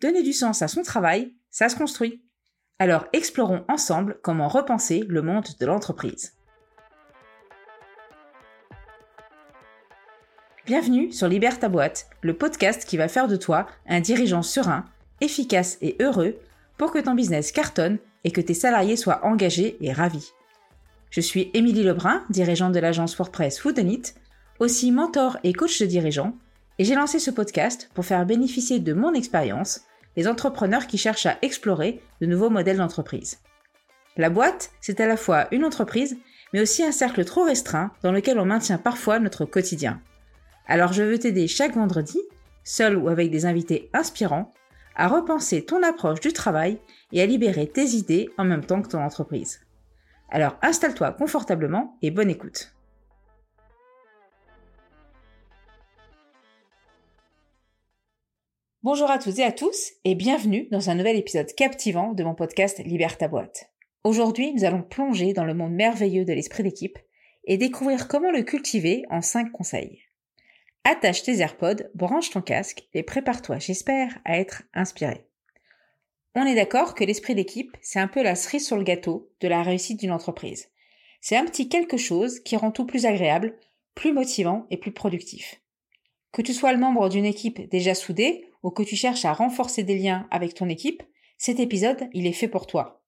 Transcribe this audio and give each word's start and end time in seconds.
donner 0.00 0.22
du 0.22 0.32
sens 0.32 0.62
à 0.62 0.68
son 0.68 0.82
travail, 0.82 1.34
ça 1.50 1.68
se 1.68 1.76
construit. 1.76 2.22
Alors 2.78 3.06
explorons 3.12 3.64
ensemble 3.68 4.18
comment 4.22 4.48
repenser 4.48 5.04
le 5.06 5.20
monde 5.20 5.46
de 5.58 5.66
l'entreprise. 5.66 6.32
Bienvenue 10.64 11.12
sur 11.12 11.28
Libère 11.28 11.58
ta 11.58 11.68
boîte, 11.68 12.08
le 12.22 12.34
podcast 12.34 12.84
qui 12.86 12.96
va 12.96 13.08
faire 13.08 13.28
de 13.28 13.36
toi 13.36 13.66
un 13.86 14.00
dirigeant 14.00 14.42
serein, 14.42 14.84
efficace 15.20 15.76
et 15.82 15.96
heureux 16.00 16.36
pour 16.78 16.92
que 16.92 16.98
ton 16.98 17.14
business 17.14 17.52
cartonne 17.52 17.98
et 18.24 18.30
que 18.30 18.40
tes 18.40 18.54
salariés 18.54 18.96
soient 18.96 19.24
engagés 19.26 19.76
et 19.80 19.92
ravis. 19.92 20.30
Je 21.10 21.20
suis 21.20 21.50
Émilie 21.54 21.82
Lebrun, 21.82 22.24
dirigeante 22.30 22.72
de 22.72 22.78
l'agence 22.78 23.16
WordPress 23.16 23.58
Foodonit, 23.58 24.14
aussi 24.60 24.92
mentor 24.92 25.38
et 25.42 25.52
coach 25.52 25.80
de 25.80 25.86
dirigeants, 25.86 26.36
et 26.78 26.84
j'ai 26.84 26.94
lancé 26.94 27.18
ce 27.18 27.30
podcast 27.30 27.90
pour 27.92 28.06
faire 28.06 28.24
bénéficier 28.24 28.78
de 28.78 28.92
mon 28.92 29.12
expérience 29.12 29.82
les 30.16 30.28
entrepreneurs 30.28 30.86
qui 30.86 30.98
cherchent 30.98 31.26
à 31.26 31.38
explorer 31.42 32.02
de 32.20 32.26
nouveaux 32.26 32.50
modèles 32.50 32.78
d'entreprise. 32.78 33.38
La 34.16 34.30
boîte, 34.30 34.72
c'est 34.80 35.00
à 35.00 35.06
la 35.06 35.16
fois 35.16 35.46
une 35.52 35.64
entreprise, 35.64 36.16
mais 36.52 36.60
aussi 36.60 36.82
un 36.82 36.92
cercle 36.92 37.24
trop 37.24 37.44
restreint 37.44 37.92
dans 38.02 38.12
lequel 38.12 38.38
on 38.38 38.44
maintient 38.44 38.78
parfois 38.78 39.18
notre 39.18 39.44
quotidien. 39.44 40.00
Alors 40.66 40.92
je 40.92 41.02
veux 41.02 41.18
t'aider 41.18 41.48
chaque 41.48 41.74
vendredi, 41.74 42.18
seul 42.64 42.96
ou 42.96 43.08
avec 43.08 43.30
des 43.30 43.46
invités 43.46 43.88
inspirants, 43.92 44.52
à 44.96 45.08
repenser 45.08 45.64
ton 45.64 45.82
approche 45.82 46.20
du 46.20 46.32
travail 46.32 46.78
et 47.12 47.22
à 47.22 47.26
libérer 47.26 47.66
tes 47.66 47.86
idées 47.86 48.30
en 48.36 48.44
même 48.44 48.64
temps 48.64 48.82
que 48.82 48.88
ton 48.88 49.02
entreprise. 49.02 49.60
Alors 50.28 50.56
installe-toi 50.62 51.12
confortablement 51.12 51.96
et 52.02 52.10
bonne 52.10 52.30
écoute. 52.30 52.72
Bonjour 58.82 59.10
à 59.10 59.18
toutes 59.18 59.38
et 59.38 59.44
à 59.44 59.52
tous 59.52 59.92
et 60.06 60.14
bienvenue 60.14 60.66
dans 60.70 60.88
un 60.88 60.94
nouvel 60.94 61.14
épisode 61.18 61.54
captivant 61.54 62.14
de 62.14 62.24
mon 62.24 62.34
podcast 62.34 62.82
Libère 62.82 63.18
ta 63.18 63.28
boîte. 63.28 63.70
Aujourd'hui, 64.04 64.54
nous 64.54 64.64
allons 64.64 64.82
plonger 64.82 65.34
dans 65.34 65.44
le 65.44 65.52
monde 65.52 65.74
merveilleux 65.74 66.24
de 66.24 66.32
l'esprit 66.32 66.62
d'équipe 66.62 66.98
et 67.44 67.58
découvrir 67.58 68.08
comment 68.08 68.30
le 68.30 68.42
cultiver 68.42 69.04
en 69.10 69.20
5 69.20 69.52
conseils. 69.52 70.00
Attache 70.84 71.22
tes 71.24 71.40
AirPods, 71.40 71.90
branche 71.94 72.30
ton 72.30 72.40
casque 72.40 72.88
et 72.94 73.02
prépare-toi, 73.02 73.58
j'espère, 73.58 74.18
à 74.24 74.38
être 74.38 74.62
inspiré. 74.72 75.26
On 76.34 76.46
est 76.46 76.54
d'accord 76.54 76.94
que 76.94 77.04
l'esprit 77.04 77.34
d'équipe, 77.34 77.76
c'est 77.82 78.00
un 78.00 78.08
peu 78.08 78.22
la 78.22 78.34
cerise 78.34 78.66
sur 78.66 78.78
le 78.78 78.84
gâteau 78.84 79.30
de 79.42 79.48
la 79.48 79.62
réussite 79.62 80.00
d'une 80.00 80.10
entreprise. 80.10 80.70
C'est 81.20 81.36
un 81.36 81.44
petit 81.44 81.68
quelque 81.68 81.98
chose 81.98 82.40
qui 82.40 82.56
rend 82.56 82.70
tout 82.70 82.86
plus 82.86 83.04
agréable, 83.04 83.58
plus 83.94 84.14
motivant 84.14 84.66
et 84.70 84.78
plus 84.78 84.92
productif. 84.92 85.60
Que 86.32 86.40
tu 86.40 86.54
sois 86.54 86.72
le 86.72 86.78
membre 86.78 87.10
d'une 87.10 87.26
équipe 87.26 87.68
déjà 87.68 87.94
soudée 87.94 88.46
ou 88.62 88.70
que 88.70 88.82
tu 88.82 88.96
cherches 88.96 89.24
à 89.24 89.32
renforcer 89.32 89.84
des 89.84 89.96
liens 89.96 90.26
avec 90.30 90.54
ton 90.54 90.68
équipe, 90.68 91.02
cet 91.38 91.60
épisode, 91.60 92.08
il 92.12 92.26
est 92.26 92.32
fait 92.32 92.48
pour 92.48 92.66
toi. 92.66 93.02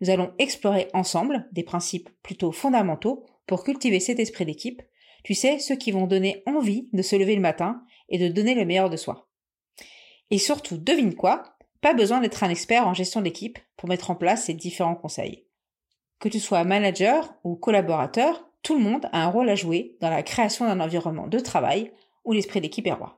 Nous 0.00 0.10
allons 0.10 0.32
explorer 0.38 0.88
ensemble 0.92 1.48
des 1.52 1.62
principes 1.62 2.10
plutôt 2.22 2.52
fondamentaux 2.52 3.26
pour 3.46 3.64
cultiver 3.64 4.00
cet 4.00 4.18
esprit 4.18 4.44
d'équipe, 4.44 4.82
tu 5.24 5.34
sais, 5.34 5.58
ceux 5.58 5.76
qui 5.76 5.90
vont 5.90 6.06
donner 6.06 6.42
envie 6.46 6.88
de 6.92 7.02
se 7.02 7.16
lever 7.16 7.34
le 7.34 7.40
matin 7.40 7.82
et 8.08 8.18
de 8.18 8.28
donner 8.28 8.54
le 8.54 8.64
meilleur 8.64 8.90
de 8.90 8.96
soi. 8.96 9.28
Et 10.30 10.38
surtout, 10.38 10.76
devine 10.76 11.14
quoi? 11.14 11.56
Pas 11.80 11.94
besoin 11.94 12.20
d'être 12.20 12.42
un 12.44 12.50
expert 12.50 12.86
en 12.86 12.94
gestion 12.94 13.20
d'équipe 13.20 13.58
pour 13.76 13.88
mettre 13.88 14.10
en 14.10 14.16
place 14.16 14.44
ces 14.44 14.54
différents 14.54 14.96
conseils. 14.96 15.46
Que 16.18 16.28
tu 16.28 16.40
sois 16.40 16.64
manager 16.64 17.34
ou 17.44 17.56
collaborateur, 17.56 18.50
tout 18.62 18.74
le 18.74 18.82
monde 18.82 19.08
a 19.12 19.22
un 19.24 19.28
rôle 19.28 19.48
à 19.48 19.54
jouer 19.54 19.96
dans 20.00 20.10
la 20.10 20.22
création 20.22 20.66
d'un 20.66 20.80
environnement 20.80 21.28
de 21.28 21.38
travail 21.38 21.92
où 22.24 22.32
l'esprit 22.32 22.60
d'équipe 22.60 22.86
est 22.86 22.92
roi. 22.92 23.17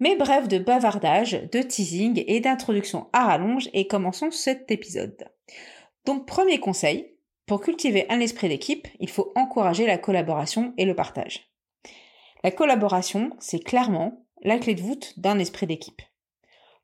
Mais 0.00 0.16
bref 0.16 0.48
de 0.48 0.58
bavardage, 0.58 1.48
de 1.52 1.62
teasing 1.62 2.22
et 2.26 2.40
d'introduction 2.40 3.08
à 3.12 3.24
rallonge 3.24 3.70
et 3.72 3.86
commençons 3.86 4.30
cet 4.30 4.70
épisode. 4.70 5.28
Donc 6.04 6.26
premier 6.26 6.58
conseil, 6.58 7.14
pour 7.46 7.60
cultiver 7.60 8.06
un 8.08 8.20
esprit 8.20 8.48
d'équipe, 8.48 8.88
il 9.00 9.10
faut 9.10 9.32
encourager 9.36 9.86
la 9.86 9.98
collaboration 9.98 10.72
et 10.78 10.84
le 10.84 10.94
partage. 10.94 11.50
La 12.42 12.50
collaboration, 12.50 13.30
c'est 13.38 13.62
clairement 13.62 14.26
la 14.42 14.58
clé 14.58 14.74
de 14.74 14.82
voûte 14.82 15.18
d'un 15.18 15.38
esprit 15.38 15.66
d'équipe. 15.66 16.02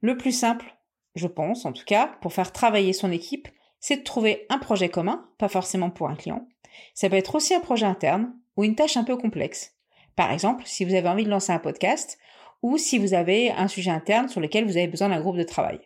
Le 0.01 0.17
plus 0.17 0.33
simple, 0.33 0.77
je 1.15 1.27
pense 1.27 1.65
en 1.65 1.73
tout 1.73 1.85
cas, 1.85 2.07
pour 2.21 2.33
faire 2.33 2.53
travailler 2.53 2.93
son 2.93 3.11
équipe, 3.11 3.49
c'est 3.81 3.99
de 3.99 4.03
trouver 4.03 4.47
un 4.49 4.59
projet 4.59 4.89
commun, 4.89 5.29
pas 5.39 5.49
forcément 5.49 5.91
pour 5.91 6.09
un 6.09 6.17
client. 6.17 6.47
Ça 6.95 7.09
peut 7.09 7.17
être 7.17 7.35
aussi 7.35 7.55
un 7.55 7.61
projet 7.61 7.87
interne 7.87 8.35
ou 8.57 8.65
une 8.65 8.75
tâche 8.75 8.97
un 8.97 9.05
peu 9.05 9.17
complexe. 9.17 9.75
Par 10.17 10.33
exemple, 10.33 10.65
si 10.67 10.85
vous 10.85 10.95
avez 10.95 11.09
envie 11.09 11.25
de 11.25 11.31
lancer 11.31 11.53
un 11.53 11.59
podcast, 11.59 12.19
ou 12.63 12.79
si 12.79 12.99
vous 12.99 13.15
avez 13.15 13.51
un 13.51 13.69
sujet 13.69 13.91
interne 13.91 14.29
sur 14.29 14.41
lequel 14.41 14.65
vous 14.65 14.77
avez 14.77 14.89
besoin 14.89 15.09
d'un 15.09 15.21
groupe 15.21 15.37
de 15.37 15.43
travail. 15.43 15.81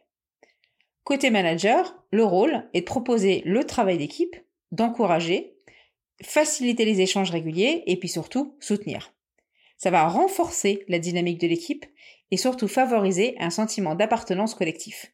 Côté 1.05 1.31
manager, 1.31 2.03
le 2.11 2.25
rôle 2.25 2.69
est 2.73 2.81
de 2.81 2.87
proposer 2.87 3.43
le 3.45 3.65
travail 3.65 3.99
d'équipe, 3.99 4.37
d'encourager, 4.73 5.57
faciliter 6.23 6.85
les 6.85 7.01
échanges 7.01 7.31
réguliers 7.31 7.83
et 7.87 7.99
puis 7.99 8.09
surtout 8.09 8.57
soutenir. 8.61 9.13
Ça 9.77 9.91
va 9.91 10.09
renforcer 10.09 10.85
la 10.89 10.99
dynamique 10.99 11.41
de 11.41 11.47
l'équipe 11.47 11.85
et 12.31 12.37
surtout 12.37 12.69
favoriser 12.69 13.37
un 13.39 13.51
sentiment 13.51 13.95
d'appartenance 13.95 14.55
collectif. 14.55 15.13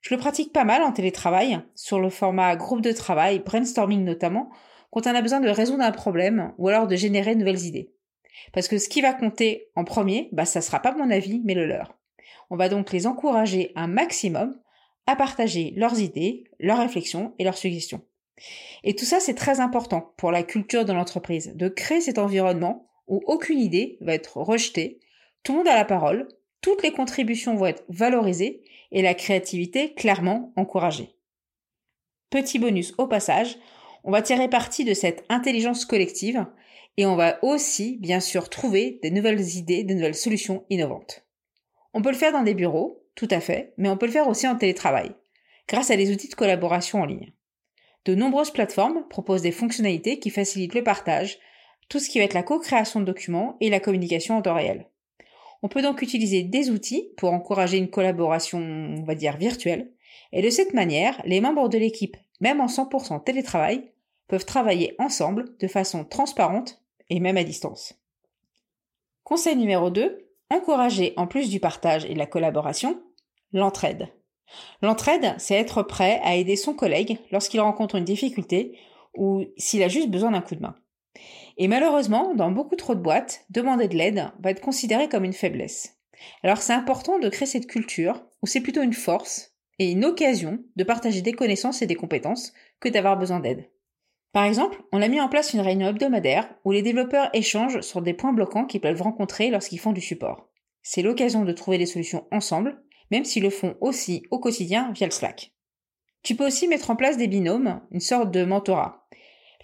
Je 0.00 0.14
le 0.14 0.20
pratique 0.20 0.52
pas 0.52 0.64
mal 0.64 0.82
en 0.82 0.92
télétravail, 0.92 1.60
sur 1.74 2.00
le 2.00 2.10
format 2.10 2.56
groupe 2.56 2.80
de 2.80 2.92
travail, 2.92 3.40
brainstorming 3.40 4.04
notamment, 4.04 4.50
quand 4.90 5.06
on 5.06 5.14
a 5.14 5.22
besoin 5.22 5.40
de 5.40 5.48
résoudre 5.48 5.82
un 5.82 5.92
problème 5.92 6.52
ou 6.58 6.68
alors 6.68 6.86
de 6.86 6.96
générer 6.96 7.34
de 7.34 7.40
nouvelles 7.40 7.64
idées. 7.64 7.92
Parce 8.52 8.68
que 8.68 8.78
ce 8.78 8.88
qui 8.88 9.00
va 9.00 9.12
compter 9.12 9.68
en 9.74 9.84
premier, 9.84 10.28
bah, 10.32 10.44
ça 10.44 10.60
sera 10.60 10.80
pas 10.80 10.92
mon 10.92 11.10
avis, 11.10 11.40
mais 11.44 11.54
le 11.54 11.66
leur. 11.66 11.98
On 12.50 12.56
va 12.56 12.68
donc 12.68 12.92
les 12.92 13.06
encourager 13.06 13.72
un 13.74 13.86
maximum 13.86 14.58
à 15.06 15.16
partager 15.16 15.72
leurs 15.76 16.00
idées, 16.00 16.44
leurs 16.58 16.78
réflexions 16.78 17.34
et 17.38 17.44
leurs 17.44 17.56
suggestions. 17.56 18.02
Et 18.84 18.94
tout 18.94 19.04
ça, 19.04 19.20
c'est 19.20 19.34
très 19.34 19.60
important 19.60 20.12
pour 20.16 20.30
la 20.30 20.42
culture 20.42 20.84
de 20.84 20.92
l'entreprise, 20.92 21.52
de 21.54 21.68
créer 21.68 22.00
cet 22.00 22.18
environnement 22.18 22.88
où 23.06 23.22
aucune 23.26 23.58
idée 23.58 23.98
va 24.00 24.14
être 24.14 24.38
rejetée, 24.38 25.00
tout 25.42 25.52
le 25.52 25.58
monde 25.58 25.68
a 25.68 25.76
la 25.76 25.84
parole, 25.84 26.28
toutes 26.60 26.82
les 26.82 26.90
contributions 26.90 27.54
vont 27.54 27.66
être 27.66 27.84
valorisées 27.88 28.62
et 28.90 29.02
la 29.02 29.14
créativité 29.14 29.94
clairement 29.94 30.52
encouragée. 30.56 31.14
Petit 32.30 32.58
bonus 32.58 32.92
au 32.98 33.06
passage, 33.06 33.56
on 34.02 34.10
va 34.10 34.22
tirer 34.22 34.48
parti 34.48 34.84
de 34.84 34.94
cette 34.94 35.24
intelligence 35.28 35.84
collective 35.84 36.44
et 36.96 37.06
on 37.06 37.16
va 37.16 37.38
aussi, 37.44 37.98
bien 37.98 38.20
sûr, 38.20 38.48
trouver 38.48 38.98
des 39.02 39.10
nouvelles 39.10 39.56
idées, 39.56 39.84
des 39.84 39.94
nouvelles 39.94 40.14
solutions 40.14 40.64
innovantes. 40.70 41.26
On 41.92 42.02
peut 42.02 42.10
le 42.10 42.16
faire 42.16 42.32
dans 42.32 42.42
des 42.42 42.54
bureaux, 42.54 43.04
tout 43.14 43.28
à 43.30 43.40
fait, 43.40 43.74
mais 43.76 43.88
on 43.88 43.96
peut 43.96 44.06
le 44.06 44.12
faire 44.12 44.28
aussi 44.28 44.46
en 44.46 44.56
télétravail, 44.56 45.14
grâce 45.68 45.90
à 45.90 45.96
des 45.96 46.12
outils 46.12 46.28
de 46.28 46.34
collaboration 46.34 47.00
en 47.00 47.06
ligne. 47.06 47.32
De 48.04 48.14
nombreuses 48.14 48.50
plateformes 48.50 49.06
proposent 49.08 49.42
des 49.42 49.52
fonctionnalités 49.52 50.18
qui 50.18 50.30
facilitent 50.30 50.74
le 50.74 50.84
partage, 50.84 51.38
tout 51.88 51.98
ce 51.98 52.08
qui 52.08 52.18
va 52.18 52.24
être 52.24 52.34
la 52.34 52.42
co-création 52.42 53.00
de 53.00 53.04
documents 53.04 53.56
et 53.60 53.70
la 53.70 53.80
communication 53.80 54.36
en 54.36 54.42
temps 54.42 54.54
réel. 54.54 54.86
On 55.62 55.68
peut 55.68 55.82
donc 55.82 56.02
utiliser 56.02 56.42
des 56.42 56.70
outils 56.70 57.10
pour 57.16 57.32
encourager 57.32 57.78
une 57.78 57.90
collaboration, 57.90 58.58
on 58.58 59.04
va 59.04 59.14
dire, 59.14 59.36
virtuelle, 59.36 59.90
et 60.32 60.42
de 60.42 60.50
cette 60.50 60.74
manière, 60.74 61.20
les 61.24 61.40
membres 61.40 61.68
de 61.68 61.78
l'équipe, 61.78 62.16
même 62.40 62.60
en 62.60 62.66
100% 62.66 63.24
télétravail, 63.24 63.90
peuvent 64.28 64.44
travailler 64.44 64.94
ensemble 64.98 65.56
de 65.58 65.68
façon 65.68 66.04
transparente 66.04 66.82
et 67.10 67.20
même 67.20 67.36
à 67.36 67.44
distance. 67.44 67.94
Conseil 69.24 69.56
numéro 69.56 69.90
2, 69.90 70.28
encourager 70.50 71.12
en 71.16 71.26
plus 71.26 71.50
du 71.50 71.60
partage 71.60 72.04
et 72.04 72.14
de 72.14 72.18
la 72.18 72.26
collaboration, 72.26 73.02
l'entraide. 73.52 74.08
L'entraide, 74.82 75.34
c'est 75.38 75.54
être 75.54 75.82
prêt 75.82 76.20
à 76.22 76.36
aider 76.36 76.56
son 76.56 76.74
collègue 76.74 77.18
lorsqu'il 77.32 77.60
rencontre 77.60 77.96
une 77.96 78.04
difficulté 78.04 78.78
ou 79.16 79.44
s'il 79.56 79.82
a 79.82 79.88
juste 79.88 80.10
besoin 80.10 80.30
d'un 80.30 80.42
coup 80.42 80.54
de 80.54 80.62
main. 80.62 80.76
Et 81.56 81.68
malheureusement, 81.68 82.34
dans 82.34 82.50
beaucoup 82.50 82.76
trop 82.76 82.94
de 82.94 83.00
boîtes, 83.00 83.44
demander 83.50 83.88
de 83.88 83.96
l'aide 83.96 84.30
va 84.40 84.50
être 84.50 84.60
considéré 84.60 85.08
comme 85.08 85.24
une 85.24 85.32
faiblesse. 85.32 85.96
Alors 86.42 86.58
c'est 86.58 86.72
important 86.72 87.18
de 87.18 87.28
créer 87.28 87.46
cette 87.46 87.66
culture 87.66 88.24
où 88.42 88.46
c'est 88.46 88.60
plutôt 88.60 88.82
une 88.82 88.92
force 88.92 89.54
et 89.78 89.90
une 89.90 90.04
occasion 90.04 90.58
de 90.76 90.84
partager 90.84 91.22
des 91.22 91.32
connaissances 91.32 91.82
et 91.82 91.86
des 91.86 91.94
compétences 91.94 92.52
que 92.80 92.88
d'avoir 92.88 93.18
besoin 93.18 93.40
d'aide. 93.40 93.68
Par 94.32 94.44
exemple, 94.44 94.82
on 94.92 95.02
a 95.02 95.08
mis 95.08 95.20
en 95.20 95.28
place 95.28 95.54
une 95.54 95.60
réunion 95.60 95.88
hebdomadaire 95.88 96.48
où 96.64 96.72
les 96.72 96.82
développeurs 96.82 97.30
échangent 97.32 97.80
sur 97.80 98.02
des 98.02 98.14
points 98.14 98.32
bloquants 98.32 98.66
qu'ils 98.66 98.80
peuvent 98.80 99.00
rencontrer 99.00 99.50
lorsqu'ils 99.50 99.80
font 99.80 99.92
du 99.92 100.00
support. 100.00 100.48
C'est 100.82 101.02
l'occasion 101.02 101.44
de 101.44 101.52
trouver 101.52 101.78
des 101.78 101.86
solutions 101.86 102.26
ensemble, 102.30 102.82
même 103.10 103.24
s'ils 103.24 103.42
le 103.42 103.50
font 103.50 103.76
aussi 103.80 104.24
au 104.30 104.38
quotidien 104.38 104.92
via 104.92 105.06
le 105.06 105.12
Slack. 105.12 105.52
Tu 106.22 106.34
peux 106.34 106.46
aussi 106.46 106.68
mettre 106.68 106.90
en 106.90 106.96
place 106.96 107.16
des 107.16 107.28
binômes, 107.28 107.80
une 107.90 108.00
sorte 108.00 108.30
de 108.30 108.44
mentorat. 108.44 109.06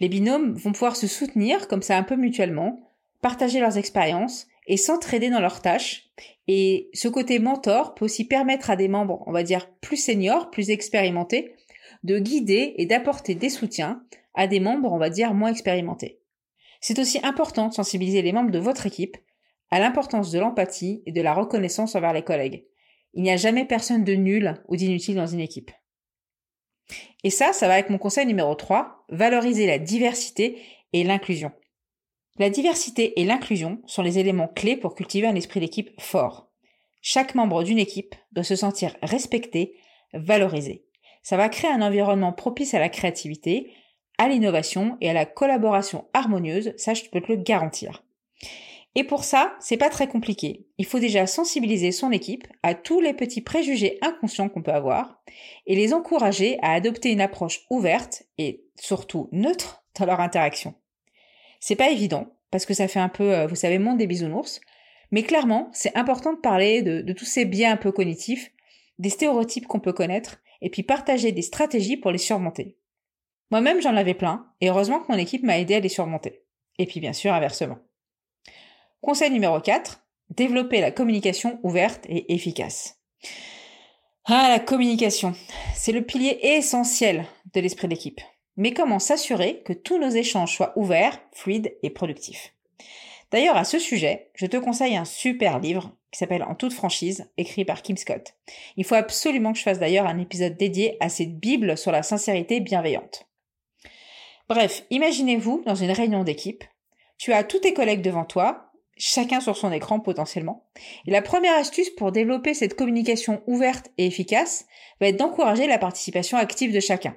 Les 0.00 0.08
binômes 0.08 0.54
vont 0.54 0.72
pouvoir 0.72 0.96
se 0.96 1.06
soutenir 1.06 1.68
comme 1.68 1.82
ça 1.82 1.96
un 1.96 2.02
peu 2.02 2.16
mutuellement, 2.16 2.92
partager 3.20 3.60
leurs 3.60 3.78
expériences 3.78 4.46
et 4.66 4.76
s'entraider 4.76 5.30
dans 5.30 5.40
leurs 5.40 5.60
tâches. 5.60 6.10
Et 6.48 6.88
ce 6.92 7.08
côté 7.08 7.38
mentor 7.38 7.94
peut 7.94 8.04
aussi 8.04 8.24
permettre 8.24 8.70
à 8.70 8.76
des 8.76 8.88
membres, 8.88 9.22
on 9.26 9.32
va 9.32 9.42
dire, 9.42 9.70
plus 9.80 9.96
seniors, 9.96 10.50
plus 10.50 10.70
expérimentés, 10.70 11.56
de 12.04 12.18
guider 12.18 12.74
et 12.78 12.86
d'apporter 12.86 13.34
des 13.34 13.48
soutiens 13.48 14.02
à 14.34 14.46
des 14.46 14.60
membres, 14.60 14.92
on 14.92 14.98
va 14.98 15.10
dire, 15.10 15.34
moins 15.34 15.50
expérimentés. 15.50 16.20
C'est 16.80 16.98
aussi 16.98 17.20
important 17.22 17.68
de 17.68 17.74
sensibiliser 17.74 18.22
les 18.22 18.32
membres 18.32 18.50
de 18.50 18.58
votre 18.58 18.86
équipe 18.86 19.16
à 19.70 19.78
l'importance 19.78 20.30
de 20.30 20.38
l'empathie 20.38 21.02
et 21.06 21.12
de 21.12 21.22
la 21.22 21.32
reconnaissance 21.32 21.94
envers 21.94 22.12
les 22.12 22.22
collègues. 22.22 22.66
Il 23.14 23.22
n'y 23.22 23.30
a 23.30 23.36
jamais 23.36 23.64
personne 23.64 24.04
de 24.04 24.14
nul 24.14 24.54
ou 24.68 24.76
d'inutile 24.76 25.16
dans 25.16 25.26
une 25.26 25.40
équipe. 25.40 25.70
Et 27.24 27.30
ça, 27.30 27.52
ça 27.52 27.68
va 27.68 27.74
avec 27.74 27.90
mon 27.90 27.98
conseil 27.98 28.26
numéro 28.26 28.54
3, 28.54 29.06
valoriser 29.10 29.66
la 29.66 29.78
diversité 29.78 30.60
et 30.92 31.04
l'inclusion. 31.04 31.52
La 32.38 32.50
diversité 32.50 33.20
et 33.20 33.24
l'inclusion 33.24 33.82
sont 33.86 34.02
les 34.02 34.18
éléments 34.18 34.48
clés 34.48 34.76
pour 34.76 34.94
cultiver 34.94 35.26
un 35.26 35.34
esprit 35.34 35.60
d'équipe 35.60 35.90
fort. 36.00 36.50
Chaque 37.00 37.34
membre 37.34 37.62
d'une 37.62 37.78
équipe 37.78 38.14
doit 38.32 38.44
se 38.44 38.56
sentir 38.56 38.96
respecté, 39.02 39.76
valorisé. 40.14 40.86
Ça 41.22 41.36
va 41.36 41.48
créer 41.48 41.70
un 41.70 41.82
environnement 41.82 42.32
propice 42.32 42.74
à 42.74 42.78
la 42.78 42.88
créativité, 42.88 43.72
à 44.18 44.28
l'innovation 44.28 44.96
et 45.00 45.10
à 45.10 45.12
la 45.12 45.26
collaboration 45.26 46.06
harmonieuse, 46.12 46.74
ça 46.76 46.94
je 46.94 47.04
peux 47.04 47.20
te 47.20 47.32
le 47.32 47.38
garantir. 47.38 48.04
Et 48.94 49.04
pour 49.04 49.24
ça, 49.24 49.56
c'est 49.58 49.78
pas 49.78 49.88
très 49.88 50.06
compliqué. 50.06 50.66
Il 50.76 50.84
faut 50.84 50.98
déjà 50.98 51.26
sensibiliser 51.26 51.92
son 51.92 52.10
équipe 52.10 52.46
à 52.62 52.74
tous 52.74 53.00
les 53.00 53.14
petits 53.14 53.40
préjugés 53.40 53.98
inconscients 54.02 54.50
qu'on 54.50 54.62
peut 54.62 54.72
avoir 54.72 55.22
et 55.66 55.74
les 55.74 55.94
encourager 55.94 56.58
à 56.60 56.72
adopter 56.72 57.10
une 57.10 57.22
approche 57.22 57.62
ouverte 57.70 58.24
et 58.36 58.64
surtout 58.78 59.28
neutre 59.32 59.82
dans 59.98 60.04
leur 60.04 60.20
interaction. 60.20 60.74
C'est 61.60 61.76
pas 61.76 61.90
évident 61.90 62.36
parce 62.50 62.66
que 62.66 62.74
ça 62.74 62.88
fait 62.88 63.00
un 63.00 63.08
peu, 63.08 63.34
euh, 63.34 63.46
vous 63.46 63.54
savez, 63.54 63.78
monde 63.78 63.98
des 63.98 64.06
bisounours, 64.06 64.60
mais 65.10 65.22
clairement, 65.22 65.70
c'est 65.72 65.96
important 65.96 66.34
de 66.34 66.40
parler 66.40 66.82
de, 66.82 67.12
tous 67.12 67.24
ces 67.24 67.44
biais 67.44 67.66
un 67.66 67.76
peu 67.76 67.92
cognitifs, 67.92 68.50
des 68.98 69.10
stéréotypes 69.10 69.66
qu'on 69.66 69.80
peut 69.80 69.92
connaître 69.92 70.38
et 70.60 70.70
puis 70.70 70.82
partager 70.82 71.32
des 71.32 71.42
stratégies 71.42 71.96
pour 71.96 72.10
les 72.10 72.18
surmonter. 72.18 72.76
Moi-même, 73.52 73.82
j'en 73.82 73.96
avais 73.96 74.14
plein 74.14 74.46
et 74.62 74.70
heureusement 74.70 75.00
que 75.00 75.12
mon 75.12 75.18
équipe 75.18 75.42
m'a 75.42 75.58
aidé 75.58 75.74
à 75.74 75.80
les 75.80 75.90
surmonter. 75.90 76.40
Et 76.78 76.86
puis 76.86 77.00
bien 77.00 77.12
sûr, 77.12 77.34
inversement. 77.34 77.76
Conseil 79.02 79.30
numéro 79.30 79.60
4, 79.60 80.00
développer 80.30 80.80
la 80.80 80.90
communication 80.90 81.60
ouverte 81.62 82.06
et 82.08 82.32
efficace. 82.32 82.98
Ah, 84.24 84.48
la 84.48 84.58
communication. 84.58 85.34
C'est 85.74 85.92
le 85.92 86.00
pilier 86.00 86.38
essentiel 86.42 87.26
de 87.52 87.60
l'esprit 87.60 87.88
d'équipe. 87.88 88.22
Mais 88.56 88.72
comment 88.72 88.98
s'assurer 88.98 89.62
que 89.66 89.74
tous 89.74 89.98
nos 89.98 90.08
échanges 90.08 90.56
soient 90.56 90.72
ouverts, 90.78 91.20
fluides 91.32 91.76
et 91.82 91.90
productifs? 91.90 92.54
D'ailleurs, 93.32 93.58
à 93.58 93.64
ce 93.64 93.78
sujet, 93.78 94.30
je 94.34 94.46
te 94.46 94.56
conseille 94.56 94.96
un 94.96 95.04
super 95.04 95.58
livre 95.58 95.94
qui 96.10 96.18
s'appelle 96.18 96.44
En 96.44 96.54
toute 96.54 96.72
franchise, 96.72 97.30
écrit 97.36 97.66
par 97.66 97.82
Kim 97.82 97.98
Scott. 97.98 98.34
Il 98.78 98.84
faut 98.86 98.94
absolument 98.94 99.52
que 99.52 99.58
je 99.58 99.64
fasse 99.64 99.78
d'ailleurs 99.78 100.06
un 100.06 100.18
épisode 100.18 100.56
dédié 100.56 100.96
à 101.00 101.10
cette 101.10 101.38
Bible 101.38 101.76
sur 101.76 101.92
la 101.92 102.02
sincérité 102.02 102.60
bienveillante. 102.60 103.26
Bref, 104.54 104.84
imaginez-vous 104.90 105.62
dans 105.64 105.74
une 105.74 105.92
réunion 105.92 106.24
d'équipe, 106.24 106.62
tu 107.16 107.32
as 107.32 107.42
tous 107.42 107.60
tes 107.60 107.72
collègues 107.72 108.02
devant 108.02 108.26
toi, 108.26 108.70
chacun 108.98 109.40
sur 109.40 109.56
son 109.56 109.72
écran 109.72 109.98
potentiellement. 109.98 110.66
Et 111.06 111.10
la 111.10 111.22
première 111.22 111.56
astuce 111.56 111.88
pour 111.88 112.12
développer 112.12 112.52
cette 112.52 112.76
communication 112.76 113.42
ouverte 113.46 113.90
et 113.96 114.04
efficace 114.04 114.66
va 115.00 115.08
être 115.08 115.16
d'encourager 115.16 115.66
la 115.66 115.78
participation 115.78 116.36
active 116.36 116.70
de 116.70 116.80
chacun. 116.80 117.16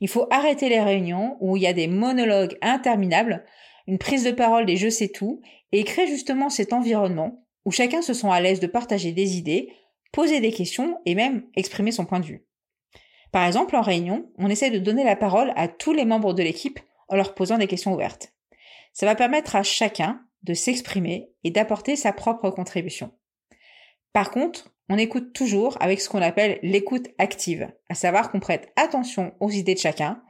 Il 0.00 0.08
faut 0.08 0.26
arrêter 0.32 0.68
les 0.68 0.80
réunions 0.80 1.36
où 1.38 1.56
il 1.56 1.62
y 1.62 1.68
a 1.68 1.72
des 1.72 1.86
monologues 1.86 2.58
interminables, 2.62 3.44
une 3.86 3.98
prise 3.98 4.24
de 4.24 4.32
parole 4.32 4.66
des 4.66 4.76
je 4.76 4.88
sais 4.88 5.10
tout, 5.10 5.40
et 5.70 5.84
créer 5.84 6.08
justement 6.08 6.50
cet 6.50 6.72
environnement 6.72 7.46
où 7.64 7.70
chacun 7.70 8.02
se 8.02 8.12
sent 8.12 8.28
à 8.28 8.40
l'aise 8.40 8.58
de 8.58 8.66
partager 8.66 9.12
des 9.12 9.36
idées, 9.36 9.72
poser 10.10 10.40
des 10.40 10.50
questions 10.50 10.98
et 11.06 11.14
même 11.14 11.44
exprimer 11.54 11.92
son 11.92 12.06
point 12.06 12.18
de 12.18 12.26
vue. 12.26 12.45
Par 13.32 13.46
exemple, 13.46 13.76
en 13.76 13.82
réunion, 13.82 14.30
on 14.38 14.48
essaie 14.48 14.70
de 14.70 14.78
donner 14.78 15.04
la 15.04 15.16
parole 15.16 15.52
à 15.56 15.68
tous 15.68 15.92
les 15.92 16.04
membres 16.04 16.32
de 16.32 16.42
l'équipe 16.42 16.80
en 17.08 17.16
leur 17.16 17.34
posant 17.34 17.58
des 17.58 17.66
questions 17.66 17.92
ouvertes. 17.92 18.32
Ça 18.92 19.06
va 19.06 19.14
permettre 19.14 19.56
à 19.56 19.62
chacun 19.62 20.22
de 20.42 20.54
s'exprimer 20.54 21.30
et 21.44 21.50
d'apporter 21.50 21.96
sa 21.96 22.12
propre 22.12 22.50
contribution. 22.50 23.12
Par 24.12 24.30
contre, 24.30 24.72
on 24.88 24.98
écoute 24.98 25.32
toujours 25.32 25.76
avec 25.80 26.00
ce 26.00 26.08
qu'on 26.08 26.22
appelle 26.22 26.58
l'écoute 26.62 27.08
active, 27.18 27.70
à 27.88 27.94
savoir 27.94 28.30
qu'on 28.30 28.40
prête 28.40 28.72
attention 28.76 29.34
aux 29.40 29.50
idées 29.50 29.74
de 29.74 29.80
chacun, 29.80 30.22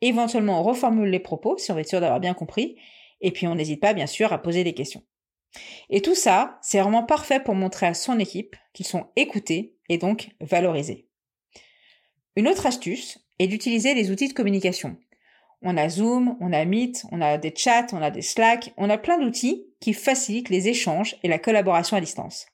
éventuellement 0.00 0.60
on 0.60 0.62
reformule 0.62 1.10
les 1.10 1.18
propos 1.18 1.58
si 1.58 1.72
on 1.72 1.78
être 1.78 1.88
sûr 1.88 2.00
d'avoir 2.00 2.20
bien 2.20 2.34
compris, 2.34 2.76
et 3.20 3.32
puis 3.32 3.46
on 3.46 3.54
n'hésite 3.54 3.80
pas 3.80 3.94
bien 3.94 4.06
sûr 4.06 4.32
à 4.32 4.40
poser 4.40 4.62
des 4.62 4.74
questions. 4.74 5.02
Et 5.90 6.02
tout 6.02 6.14
ça, 6.14 6.58
c'est 6.62 6.80
vraiment 6.80 7.02
parfait 7.02 7.40
pour 7.40 7.54
montrer 7.54 7.86
à 7.86 7.94
son 7.94 8.18
équipe 8.18 8.56
qu'ils 8.72 8.86
sont 8.86 9.06
écoutés 9.16 9.76
et 9.88 9.98
donc 9.98 10.30
valorisés. 10.40 11.08
Une 12.36 12.48
autre 12.48 12.66
astuce 12.66 13.18
est 13.38 13.46
d'utiliser 13.48 13.94
les 13.94 14.10
outils 14.10 14.28
de 14.28 14.34
communication, 14.34 14.96
on 15.62 15.76
a 15.76 15.88
Zoom, 15.88 16.36
on 16.40 16.52
a 16.52 16.64
Meet, 16.64 17.06
on 17.10 17.20
a 17.20 17.38
des 17.38 17.52
chats, 17.56 17.86
on 17.92 18.02
a 18.02 18.10
des 18.10 18.22
Slack, 18.22 18.72
on 18.76 18.90
a 18.90 18.98
plein 18.98 19.18
d'outils 19.18 19.66
qui 19.80 19.94
facilitent 19.94 20.50
les 20.50 20.68
échanges 20.68 21.16
et 21.22 21.28
la 21.28 21.38
collaboration 21.38 21.96
à 21.96 22.00
distance. 22.00 22.46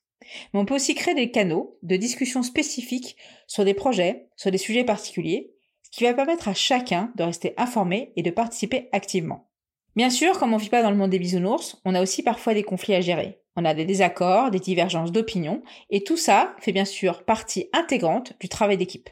Mais 0.52 0.60
on 0.60 0.64
peut 0.64 0.76
aussi 0.76 0.94
créer 0.94 1.14
des 1.14 1.30
canaux 1.30 1.78
de 1.82 1.96
discussion 1.96 2.42
spécifiques 2.42 3.16
sur 3.46 3.64
des 3.64 3.74
projets, 3.74 4.28
sur 4.36 4.50
des 4.50 4.58
sujets 4.58 4.84
particuliers, 4.84 5.52
ce 5.82 5.90
qui 5.90 6.04
va 6.04 6.14
permettre 6.14 6.48
à 6.48 6.54
chacun 6.54 7.12
de 7.16 7.24
rester 7.24 7.54
informé 7.56 8.12
et 8.16 8.22
de 8.22 8.30
participer 8.30 8.88
activement. 8.92 9.50
Bien 9.96 10.08
sûr, 10.08 10.38
comme 10.38 10.54
on 10.54 10.58
vit 10.58 10.70
pas 10.70 10.82
dans 10.82 10.90
le 10.90 10.96
monde 10.96 11.10
des 11.10 11.18
bisounours, 11.18 11.82
on 11.84 11.94
a 11.94 12.00
aussi 12.00 12.22
parfois 12.22 12.54
des 12.54 12.62
conflits 12.62 12.94
à 12.94 13.00
gérer. 13.00 13.40
On 13.56 13.64
a 13.66 13.74
des 13.74 13.84
désaccords, 13.84 14.50
des 14.50 14.60
divergences 14.60 15.12
d'opinion, 15.12 15.62
et 15.90 16.02
tout 16.02 16.16
ça 16.16 16.54
fait 16.60 16.72
bien 16.72 16.86
sûr 16.86 17.24
partie 17.24 17.68
intégrante 17.74 18.32
du 18.40 18.48
travail 18.48 18.78
d'équipe. 18.78 19.10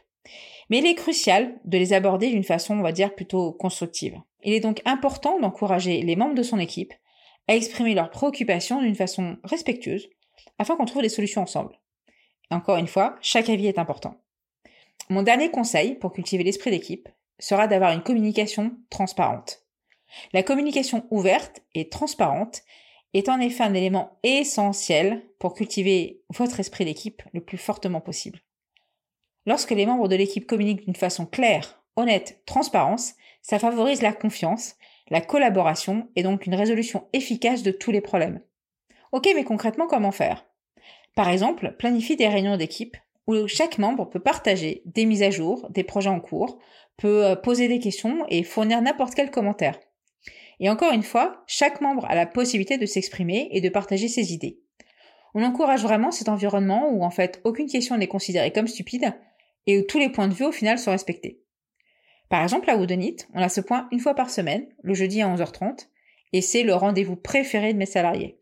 Mais 0.68 0.78
il 0.78 0.86
est 0.86 0.94
crucial 0.94 1.58
de 1.64 1.78
les 1.78 1.92
aborder 1.92 2.30
d'une 2.30 2.44
façon, 2.44 2.74
on 2.74 2.82
va 2.82 2.92
dire, 2.92 3.14
plutôt 3.14 3.52
constructive. 3.52 4.20
Il 4.42 4.52
est 4.52 4.60
donc 4.60 4.80
important 4.84 5.38
d'encourager 5.40 6.02
les 6.02 6.16
membres 6.16 6.34
de 6.34 6.42
son 6.42 6.58
équipe 6.58 6.94
à 7.48 7.56
exprimer 7.56 7.94
leurs 7.94 8.10
préoccupations 8.10 8.80
d'une 8.80 8.94
façon 8.94 9.36
respectueuse 9.44 10.08
afin 10.58 10.76
qu'on 10.76 10.84
trouve 10.84 11.02
des 11.02 11.08
solutions 11.08 11.42
ensemble. 11.42 11.78
encore 12.50 12.76
une 12.76 12.86
fois, 12.86 13.16
chaque 13.20 13.48
avis 13.48 13.66
est 13.66 13.78
important. 13.78 14.16
Mon 15.08 15.22
dernier 15.22 15.50
conseil 15.50 15.94
pour 15.94 16.12
cultiver 16.12 16.44
l'esprit 16.44 16.70
d'équipe 16.70 17.08
sera 17.38 17.66
d'avoir 17.66 17.92
une 17.92 18.02
communication 18.02 18.76
transparente. 18.90 19.64
La 20.32 20.42
communication 20.42 21.06
ouverte 21.10 21.62
et 21.74 21.88
transparente 21.88 22.62
est 23.14 23.28
en 23.28 23.40
effet 23.40 23.64
un 23.64 23.74
élément 23.74 24.18
essentiel 24.22 25.24
pour 25.38 25.54
cultiver 25.54 26.22
votre 26.30 26.60
esprit 26.60 26.84
d'équipe 26.84 27.22
le 27.32 27.40
plus 27.40 27.58
fortement 27.58 28.00
possible. 28.00 28.40
Lorsque 29.50 29.72
les 29.72 29.84
membres 29.84 30.06
de 30.06 30.14
l'équipe 30.14 30.46
communiquent 30.46 30.84
d'une 30.84 30.94
façon 30.94 31.26
claire, 31.26 31.82
honnête, 31.96 32.40
transparence, 32.46 33.14
ça 33.42 33.58
favorise 33.58 34.00
la 34.00 34.12
confiance, 34.12 34.76
la 35.08 35.20
collaboration 35.20 36.08
et 36.14 36.22
donc 36.22 36.46
une 36.46 36.54
résolution 36.54 37.08
efficace 37.12 37.64
de 37.64 37.72
tous 37.72 37.90
les 37.90 38.00
problèmes. 38.00 38.42
Ok, 39.10 39.28
mais 39.34 39.42
concrètement, 39.42 39.88
comment 39.88 40.12
faire? 40.12 40.46
Par 41.16 41.28
exemple, 41.28 41.74
planifie 41.80 42.14
des 42.14 42.28
réunions 42.28 42.56
d'équipe 42.56 42.96
où 43.26 43.48
chaque 43.48 43.78
membre 43.78 44.08
peut 44.08 44.20
partager 44.20 44.82
des 44.84 45.04
mises 45.04 45.24
à 45.24 45.32
jour, 45.32 45.66
des 45.70 45.82
projets 45.82 46.10
en 46.10 46.20
cours, 46.20 46.60
peut 46.96 47.24
euh, 47.24 47.34
poser 47.34 47.66
des 47.66 47.80
questions 47.80 48.24
et 48.28 48.44
fournir 48.44 48.80
n'importe 48.80 49.16
quel 49.16 49.32
commentaire. 49.32 49.80
Et 50.60 50.70
encore 50.70 50.92
une 50.92 51.02
fois, 51.02 51.42
chaque 51.48 51.80
membre 51.80 52.04
a 52.04 52.14
la 52.14 52.26
possibilité 52.26 52.78
de 52.78 52.86
s'exprimer 52.86 53.48
et 53.50 53.60
de 53.60 53.68
partager 53.68 54.06
ses 54.06 54.32
idées. 54.32 54.60
On 55.34 55.42
encourage 55.42 55.82
vraiment 55.82 56.12
cet 56.12 56.28
environnement 56.28 56.88
où 56.92 57.02
en 57.02 57.10
fait 57.10 57.40
aucune 57.42 57.66
question 57.66 57.96
n'est 57.96 58.06
considérée 58.06 58.52
comme 58.52 58.68
stupide, 58.68 59.12
et 59.66 59.78
où 59.78 59.82
tous 59.82 59.98
les 59.98 60.08
points 60.08 60.28
de 60.28 60.34
vue 60.34 60.44
au 60.44 60.52
final 60.52 60.78
sont 60.78 60.90
respectés. 60.90 61.40
Par 62.28 62.42
exemple, 62.42 62.70
à 62.70 62.76
Woodonit, 62.76 63.16
on 63.34 63.42
a 63.42 63.48
ce 63.48 63.60
point 63.60 63.88
une 63.90 64.00
fois 64.00 64.14
par 64.14 64.30
semaine, 64.30 64.66
le 64.82 64.94
jeudi 64.94 65.20
à 65.20 65.28
11h30, 65.28 65.88
et 66.32 66.42
c'est 66.42 66.62
le 66.62 66.74
rendez-vous 66.74 67.16
préféré 67.16 67.72
de 67.72 67.78
mes 67.78 67.86
salariés. 67.86 68.38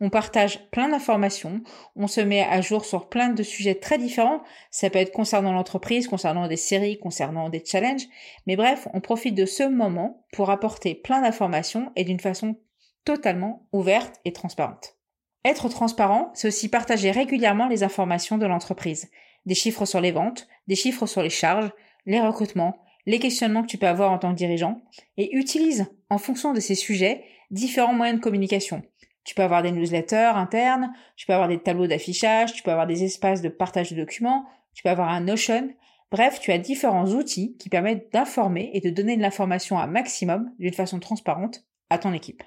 On 0.00 0.10
partage 0.10 0.68
plein 0.70 0.88
d'informations, 0.88 1.62
on 1.94 2.08
se 2.08 2.20
met 2.20 2.42
à 2.42 2.60
jour 2.60 2.84
sur 2.84 3.08
plein 3.08 3.28
de 3.28 3.42
sujets 3.42 3.76
très 3.76 3.98
différents, 3.98 4.42
ça 4.70 4.90
peut 4.90 4.98
être 4.98 5.12
concernant 5.12 5.52
l'entreprise, 5.52 6.08
concernant 6.08 6.48
des 6.48 6.56
séries, 6.56 6.98
concernant 6.98 7.48
des 7.48 7.64
challenges, 7.64 8.06
mais 8.46 8.56
bref, 8.56 8.88
on 8.92 9.00
profite 9.00 9.34
de 9.34 9.46
ce 9.46 9.62
moment 9.62 10.26
pour 10.32 10.50
apporter 10.50 10.94
plein 10.94 11.22
d'informations 11.22 11.92
et 11.94 12.04
d'une 12.04 12.20
façon 12.20 12.56
totalement 13.04 13.68
ouverte 13.72 14.16
et 14.24 14.32
transparente. 14.32 14.96
Être 15.44 15.68
transparent, 15.68 16.32
c'est 16.34 16.48
aussi 16.48 16.68
partager 16.68 17.12
régulièrement 17.12 17.68
les 17.68 17.84
informations 17.84 18.36
de 18.36 18.46
l'entreprise, 18.46 19.08
des 19.46 19.54
chiffres 19.54 19.86
sur 19.86 20.00
les 20.00 20.12
ventes, 20.12 20.46
des 20.66 20.76
chiffres 20.76 21.06
sur 21.06 21.22
les 21.22 21.30
charges, 21.30 21.70
les 22.04 22.20
recrutements, 22.20 22.78
les 23.06 23.18
questionnements 23.18 23.62
que 23.62 23.68
tu 23.68 23.78
peux 23.78 23.86
avoir 23.86 24.12
en 24.12 24.18
tant 24.18 24.32
que 24.32 24.38
dirigeant, 24.38 24.80
et 25.16 25.34
utilise, 25.36 25.86
en 26.10 26.18
fonction 26.18 26.52
de 26.52 26.60
ces 26.60 26.74
sujets, 26.74 27.24
différents 27.50 27.94
moyens 27.94 28.18
de 28.18 28.24
communication. 28.24 28.82
Tu 29.24 29.34
peux 29.34 29.42
avoir 29.42 29.62
des 29.62 29.72
newsletters 29.72 30.32
internes, 30.34 30.92
tu 31.16 31.26
peux 31.26 31.32
avoir 31.32 31.48
des 31.48 31.58
tableaux 31.58 31.86
d'affichage, 31.86 32.52
tu 32.52 32.62
peux 32.62 32.70
avoir 32.70 32.86
des 32.86 33.04
espaces 33.04 33.42
de 33.42 33.48
partage 33.48 33.90
de 33.90 33.96
documents, 33.96 34.44
tu 34.74 34.82
peux 34.82 34.90
avoir 34.90 35.08
un 35.08 35.20
Notion. 35.20 35.70
Bref, 36.12 36.38
tu 36.40 36.52
as 36.52 36.58
différents 36.58 37.08
outils 37.08 37.56
qui 37.58 37.68
permettent 37.68 38.12
d'informer 38.12 38.70
et 38.74 38.80
de 38.80 38.90
donner 38.90 39.16
de 39.16 39.22
l'information 39.22 39.78
à 39.78 39.86
maximum 39.86 40.52
d'une 40.58 40.72
façon 40.72 41.00
transparente 41.00 41.64
à 41.90 41.98
ton 41.98 42.12
équipe. 42.12 42.44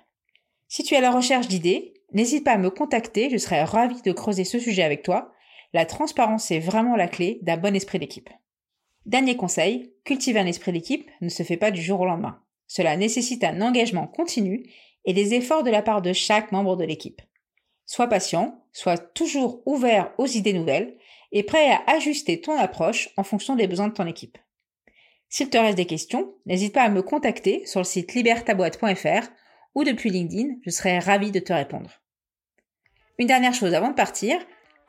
Si 0.70 0.84
tu 0.84 0.94
es 0.94 0.98
à 0.98 1.02
la 1.02 1.12
recherche 1.12 1.48
d'idées, 1.48 1.94
n'hésite 2.14 2.46
pas 2.46 2.54
à 2.54 2.58
me 2.58 2.70
contacter, 2.70 3.30
je 3.30 3.38
serai 3.38 3.64
ravie 3.64 4.02
de 4.02 4.12
creuser 4.12 4.44
ce 4.44 4.60
sujet 4.60 4.84
avec 4.84 5.04
toi. 5.04 5.34
La 5.74 5.86
transparence 5.86 6.52
est 6.52 6.60
vraiment 6.60 6.96
la 6.96 7.08
clé 7.08 7.40
d'un 7.44 7.58
bon 7.58 7.76
esprit 7.76 8.00
d'équipe. 8.00 8.30
Dernier 9.06 9.36
conseil, 9.36 9.94
cultiver 10.04 10.40
un 10.40 10.46
esprit 10.46 10.72
d'équipe 10.72 11.10
ne 11.22 11.30
se 11.30 11.44
fait 11.44 11.58
pas 11.58 11.72
du 11.72 11.82
jour 11.82 12.00
au 12.02 12.06
lendemain. 12.06 12.42
Cela 12.68 12.98
nécessite 12.98 13.44
un 13.44 13.62
engagement 13.62 14.08
continu 14.08 14.64
et 15.06 15.14
des 15.14 15.34
efforts 15.34 15.64
de 15.64 15.72
la 15.72 15.82
part 15.82 16.02
de 16.02 16.14
chaque 16.14 16.52
membre 16.52 16.76
de 16.76 16.84
l'équipe. 16.84 17.22
Sois 17.86 18.08
patient, 18.08 18.64
sois 18.72 18.98
toujours 18.98 19.64
ouvert 19.66 20.14
aux 20.18 20.28
idées 20.28 20.54
nouvelles, 20.54 20.98
et 21.32 21.44
prêt 21.44 21.72
à 21.72 21.84
ajuster 21.88 22.42
ton 22.42 22.58
approche 22.58 23.10
en 23.18 23.24
fonction 23.24 23.56
des 23.56 23.68
besoins 23.68 23.88
de 23.88 23.94
ton 23.94 24.08
équipe. 24.08 24.38
S'il 25.30 25.50
te 25.50 25.58
reste 25.58 25.78
des 25.78 25.86
questions, 25.86 26.34
n'hésite 26.46 26.74
pas 26.74 26.84
à 26.84 26.90
me 26.90 27.04
contacter 27.04 27.66
sur 27.66 27.80
le 27.80 27.86
site 27.86 28.16
libertaboîte.fr 28.16 29.30
ou 29.76 29.84
depuis 29.84 30.10
LinkedIn, 30.10 30.56
je 30.66 30.72
serai 30.72 30.98
ravi 30.98 31.32
de 31.32 31.40
te 31.40 31.54
répondre. 31.54 32.02
Une 33.20 33.28
dernière 33.28 33.54
chose 33.54 33.76
avant 33.76 33.90
de 33.90 33.96
partir, 33.96 34.40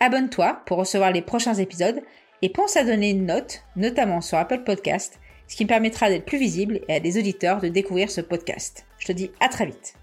abonne-toi 0.01 0.63
pour 0.67 0.79
recevoir 0.79 1.13
les 1.13 1.23
prochains 1.23 1.55
épisodes 1.55 2.01
et 2.43 2.49
pense 2.49 2.77
à 2.77 2.85
donner 2.85 3.11
une 3.11 3.27
note, 3.27 3.63
notamment 3.77 4.21
sur 4.21 4.39
Apple 4.39 4.65
Podcast, 4.65 5.21
ce 5.47 5.57
qui 5.57 5.65
me 5.65 5.69
permettra 5.69 6.09
d'être 6.09 6.25
plus 6.25 6.39
visible 6.39 6.81
et 6.89 6.95
à 6.95 7.01
des 7.01 7.19
auditeurs 7.19 7.61
de 7.61 7.69
découvrir 7.69 8.11
ce 8.11 8.21
podcast. 8.21 8.87
Je 8.99 9.07
te 9.07 9.13
dis 9.13 9.31
à 9.41 9.49
très 9.49 9.67
vite. 9.67 10.00